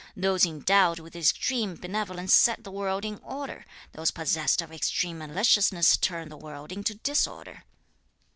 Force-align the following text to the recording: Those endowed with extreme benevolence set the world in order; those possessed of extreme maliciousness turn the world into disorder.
Those 0.17 0.47
endowed 0.47 0.97
with 0.97 1.15
extreme 1.15 1.75
benevolence 1.75 2.33
set 2.33 2.63
the 2.63 2.71
world 2.71 3.05
in 3.05 3.19
order; 3.21 3.65
those 3.91 4.09
possessed 4.09 4.59
of 4.59 4.71
extreme 4.71 5.19
maliciousness 5.19 5.95
turn 5.95 6.29
the 6.29 6.37
world 6.37 6.71
into 6.71 6.95
disorder. 6.95 7.63